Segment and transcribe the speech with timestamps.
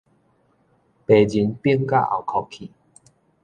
[1.05, 2.71] 白仁反甲後擴去